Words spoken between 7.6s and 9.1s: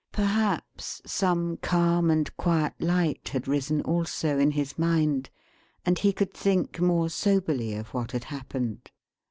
of what had happened.